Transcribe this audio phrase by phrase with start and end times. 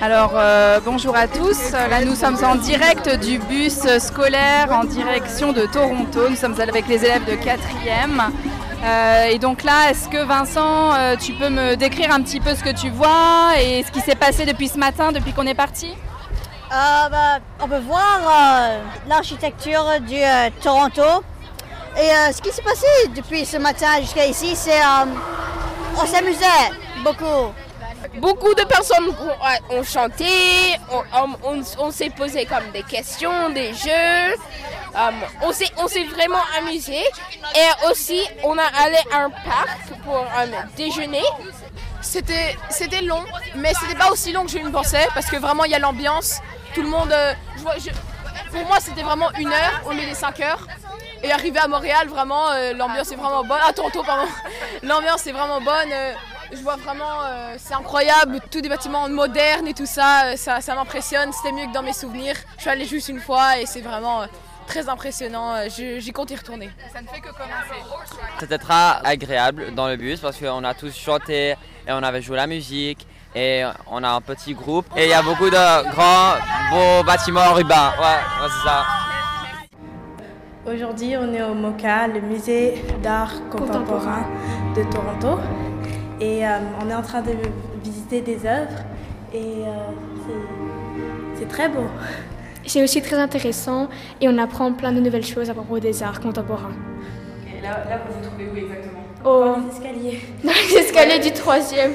[0.00, 5.52] Alors euh, bonjour à tous, là nous sommes en direct du bus scolaire en direction
[5.52, 8.30] de Toronto, nous sommes avec les élèves de 4e.
[8.84, 12.54] Euh, et donc là, est-ce que Vincent, euh, tu peux me décrire un petit peu
[12.54, 15.54] ce que tu vois et ce qui s'est passé depuis ce matin, depuis qu'on est
[15.54, 15.94] parti?
[16.70, 18.20] Bah, on peut voir
[19.08, 20.18] l'architecture du
[20.60, 21.22] Toronto.
[21.96, 24.80] Et ce qui s'est passé depuis ce matin jusqu'à ici, c'est
[26.02, 26.46] on s'amusait
[27.02, 27.52] beaucoup.
[28.18, 30.26] Beaucoup de personnes ont, ont chanté,
[30.90, 31.02] on,
[31.42, 34.34] on- on s'est posé comme des questions, des jeux.
[34.96, 35.10] Euh,
[35.42, 36.98] on s'est on s'est vraiment amusé.
[37.56, 41.22] Et aussi, on a allé à un parc pour euh, déjeuner.
[42.02, 43.24] C'était, c'était long,
[43.56, 45.78] mais c'était pas aussi long que je ne pensais parce que vraiment il y a
[45.78, 46.40] l'ambiance.
[46.74, 47.10] Tout le monde.
[47.10, 50.66] euh, je vois- je- pour moi, c'était vraiment une heure au lieu des cinq heures.
[51.22, 53.58] Et arrivé à Montréal, vraiment, euh, l'ambiance est vraiment bonne.
[53.66, 54.28] À Toronto, pardon.
[54.82, 55.92] L'ambiance est vraiment bonne.
[55.92, 56.12] euh,
[56.52, 60.26] je vois vraiment, euh, c'est incroyable, tous des bâtiments modernes et tout ça.
[60.26, 61.32] euh, ça ça m'impressionne.
[61.32, 62.36] C'était mieux que dans mes souvenirs.
[62.56, 64.24] Je suis allée juste une fois et c'est vraiment
[64.66, 65.54] très impressionnant.
[65.68, 66.70] J'y compte y retourner.
[66.92, 67.80] Ça ne fait que commencer.
[68.40, 71.50] C'était très agréable dans le bus parce qu'on a tous chanté
[71.86, 75.14] et on avait joué la musique et on a un petit groupe et il y
[75.14, 76.34] a beaucoup de grands
[76.70, 77.92] beaux bâtiments urbains.
[77.98, 78.84] Ouais, ouais, c'est ça.
[80.66, 84.26] Aujourd'hui, on est au MoCA, le musée d'art contemporain
[84.74, 85.40] de Toronto.
[86.20, 87.32] Et euh, on est en train de
[87.82, 88.78] visiter des œuvres
[89.32, 89.72] et euh,
[91.38, 91.84] c'est- très beau.
[92.66, 93.88] C'est aussi très intéressant
[94.20, 96.72] et on apprend plein de nouvelles choses à propos des arts contemporains.
[97.46, 99.02] Et là, là vous vous trouvez où exactement?
[99.24, 100.20] Au, Les escaliers.
[100.44, 101.92] dans les escaliers du troisième,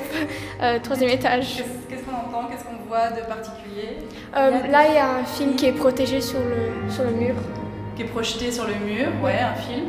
[0.62, 1.64] euh, troisième étage.
[1.90, 2.48] Qu'est-ce qu'on entend?
[2.48, 3.98] Qu'est-ce qu'on voit de particulier?
[4.38, 7.34] Euh, là, il y a un film qui est protégé sur le, sur le mur.
[8.00, 9.88] Qui est projeté sur le mur, ouais, un film.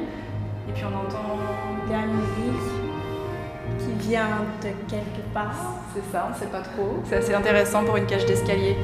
[0.68, 1.38] Et puis on entend.
[1.86, 2.60] Il y a une musique
[3.78, 4.26] qui vient
[4.60, 5.54] de quelque part.
[5.94, 6.96] C'est ça, on sait pas trop.
[7.04, 8.74] C'est assez intéressant pour une cage d'escalier.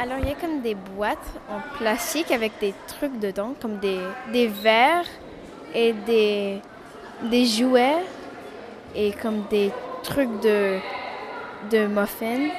[0.00, 1.18] Alors, il y a comme des boîtes
[1.50, 3.98] en plastique avec des trucs dedans, comme des,
[4.32, 5.08] des verres
[5.74, 6.60] et des,
[7.24, 8.04] des jouets
[8.94, 9.72] et comme des
[10.04, 10.76] trucs de,
[11.72, 12.50] de muffins.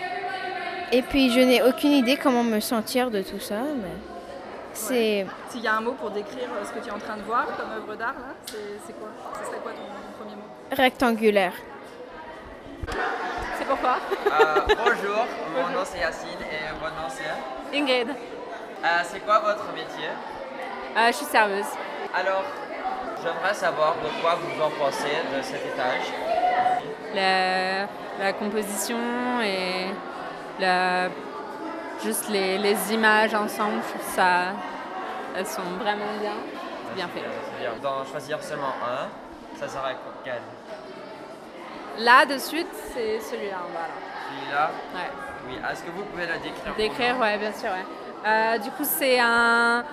[0.92, 4.19] Et puis, je n'ai aucune idée comment me sentir de tout ça, mais
[4.74, 5.26] c'est...
[5.50, 7.24] S'il y a un mot pour décrire euh, ce que tu es en train de
[7.24, 9.10] voir comme œuvre d'art, là, c'est c'est quoi?
[9.42, 10.48] Ce serait quoi ton, ton premier mot?
[10.72, 11.54] Rectangulaire.
[13.58, 13.98] C'est pourquoi?
[14.28, 15.26] Euh, bonjour,
[15.56, 20.10] mon nom c'est Yacine et votre nom c'est Ingrid, Euh, C'est quoi votre métier?
[20.98, 21.66] Euh, je suis serveuse.
[22.16, 22.44] Alors,
[23.22, 26.08] j'aimerais savoir de quoi vous en pensez de cet étage.
[27.14, 27.82] La,
[28.24, 28.98] la composition
[29.44, 29.88] et
[30.60, 31.10] la,
[32.04, 34.54] juste les, les images ensemble, je trouve ça,
[35.36, 36.34] elles sont vraiment bien.
[36.96, 37.22] Bien fait.
[37.24, 37.72] C'est bien.
[37.82, 39.08] D'en choisir seulement un,
[39.58, 40.40] ça serait quel
[42.00, 43.88] Là, de suite, c'est celui-là en bas.
[43.88, 44.30] là.
[44.30, 45.10] Celui-là Ouais.
[45.48, 47.70] Oui, est-ce que vous pouvez le décrire Décrire, ouais, bien sûr.
[47.70, 47.86] Ouais.
[48.28, 49.84] Euh, du coup, c'est un,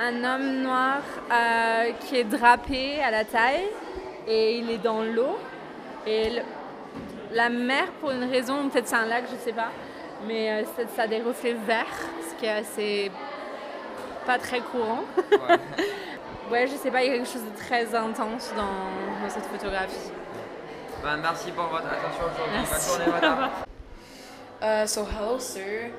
[0.00, 0.98] un homme noir
[1.30, 3.68] euh, qui est drapé à la taille
[4.26, 5.38] et il est dans l'eau.
[6.06, 6.42] Et le-
[7.32, 9.68] la mer, pour une raison, peut-être c'est un lac, je sais pas,
[10.26, 10.64] mais euh,
[10.96, 11.86] ça a des reflets verts,
[12.28, 13.10] ce qui est assez
[14.26, 15.04] pas très courant.
[15.16, 15.58] Ouais.
[16.50, 19.46] ouais, je sais pas, il y a quelque chose de très intense dans, dans cette
[19.46, 20.10] photographie.
[21.02, 22.70] Ben, merci pour votre attention aujourd'hui.
[22.70, 23.50] Bonne journée, madame.
[24.62, 25.90] Uh, so hello, sir.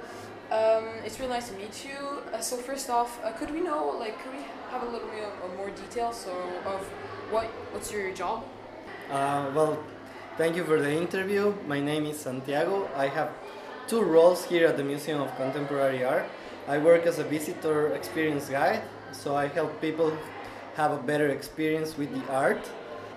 [0.49, 2.21] Um, it's really nice to meet you.
[2.33, 4.39] Uh, so first off, uh, could we know, like, could we
[4.71, 6.31] have a little bit of more details so
[6.65, 6.79] of
[7.29, 8.45] what what's your job?
[9.11, 9.83] Uh, well,
[10.37, 11.53] thank you for the interview.
[11.67, 12.87] My name is Santiago.
[12.95, 13.31] I have
[13.87, 16.25] two roles here at the Museum of Contemporary Art.
[16.67, 20.15] I work as a visitor experience guide, so I help people
[20.75, 22.69] have a better experience with the art.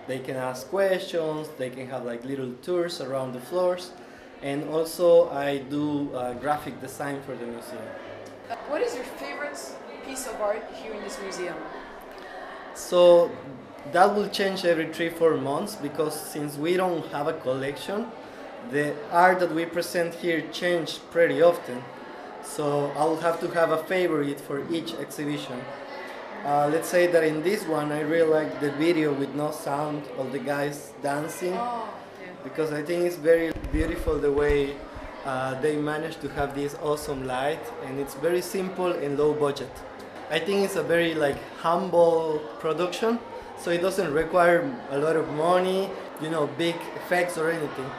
[0.07, 3.93] They can ask questions, they can have like little tours around the floors,
[4.43, 7.83] and also I do uh, graphic design for the museum.
[8.69, 9.59] What is your favorite
[10.05, 11.57] piece of art here in this museum?
[12.75, 13.31] So
[13.93, 18.07] that will change every three, four months because since we don't have a collection,
[18.71, 21.83] the art that we present here change pretty often.
[22.43, 25.61] So I will have to have a favorite for each exhibition.
[26.45, 30.05] Uh, let's say that in this one, I really like the video with no sound,
[30.17, 31.59] all the guys dancing,
[32.45, 34.77] because I think it's very beautiful the way
[35.25, 39.71] uh, they managed to have this awesome light, and it's very simple and low budget.
[40.31, 43.19] I think it's a very like humble production,
[43.59, 45.91] so it doesn't require a lot of money,
[46.23, 47.91] you know, big effects or anything.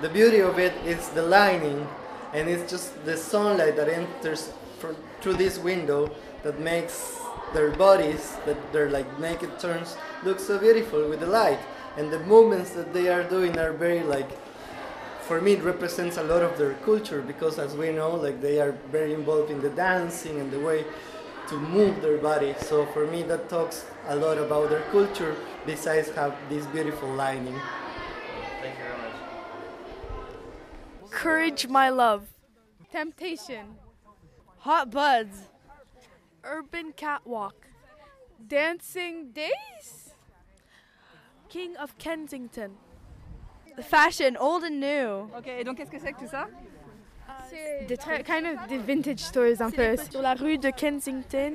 [0.00, 1.86] The beauty of it is the lining
[2.32, 4.52] and it's just the sunlight that enters
[5.20, 6.10] through this window
[6.42, 7.18] that makes
[7.52, 11.60] their bodies, that their like naked turns, look so beautiful with the light,
[11.96, 14.28] and the movements that they are doing are very like
[15.22, 18.60] for me it represents a lot of their culture because as we know like they
[18.60, 20.84] are very involved in the dancing and the way
[21.48, 22.54] to move their body.
[22.58, 27.58] So for me that talks a lot about their culture besides have this beautiful lining
[31.24, 32.26] Courage, my love.
[32.92, 33.76] Temptation.
[34.58, 35.48] Hot buds.
[36.44, 37.66] Urban catwalk.
[38.46, 40.12] Dancing days?
[41.48, 42.72] King of Kensington.
[43.80, 45.30] Fashion, old and new.
[45.34, 46.46] Ok, et donc qu'est-ce que c'est que tout ça
[47.88, 49.96] Des trucs, kind of des vintage stores un peu.
[50.10, 51.52] Sur la rue de Kensington.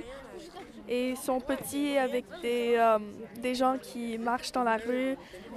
[0.92, 2.98] Et ils sont petits avec des, euh,
[3.38, 5.12] des gens qui marchent dans la rue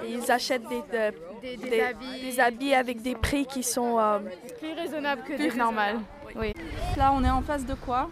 [0.04, 2.20] et ils achètent des, euh, Des- des des- habits.
[2.20, 4.18] des habits avec des prix qui sont euh,
[4.60, 6.00] Plus raisonnable que Plus des normales.
[6.36, 6.52] Oui.
[6.98, 8.10] Là, on est en face de quoi?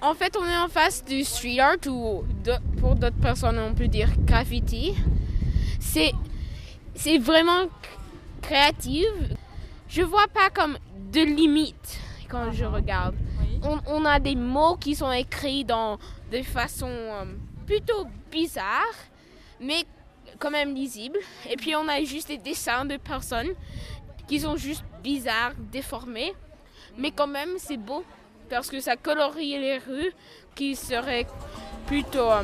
[0.00, 3.72] En fait, on est en face du street art ou de- pour d'autres personnes, on
[3.74, 4.96] peut dire graffiti.
[5.78, 6.10] C'est,
[6.96, 7.68] c'est vraiment c-
[8.42, 9.06] créatif.
[9.88, 10.78] Je vois pas comme
[11.12, 11.98] de limites
[12.28, 13.14] quand je regarde.
[13.62, 15.98] On, on a des mots qui sont écrits dans
[16.30, 17.24] de façon euh,
[17.66, 18.94] plutôt bizarre,
[19.60, 19.84] mais
[20.38, 21.18] quand même lisible.
[21.50, 23.50] Et puis on a juste des dessins de personnes
[24.28, 26.34] qui sont juste bizarres, déformés.
[26.98, 28.04] Mais quand même, c'est beau
[28.50, 30.12] parce que ça colorie les rues
[30.54, 31.26] qui seraient
[31.86, 32.42] plutôt euh,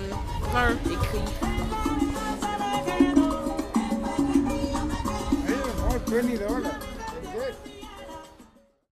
[0.50, 1.54] brun écrit.
[6.14, 6.83] $20.